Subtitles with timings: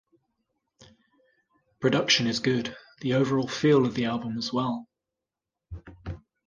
[0.79, 0.87] The
[1.79, 4.89] production is good, the overall feel of the album as well.